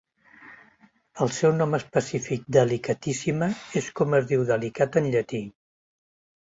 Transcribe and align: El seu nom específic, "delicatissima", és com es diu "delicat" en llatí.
El 1.25 1.29
seu 1.39 1.53
nom 1.57 1.77
específic, 1.79 2.49
"delicatissima", 2.57 3.51
és 3.83 3.93
com 4.01 4.21
es 4.23 4.27
diu 4.35 4.51
"delicat" 4.53 5.01
en 5.03 5.15
llatí. 5.17 5.45